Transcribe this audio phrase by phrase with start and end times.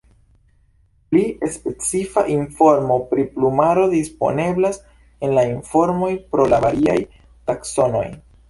[1.09, 1.19] Pli
[1.55, 4.81] specifa informo pri plumaro disponeblas
[5.29, 7.01] en la informoj pro la variaj
[7.53, 8.07] taksonoj.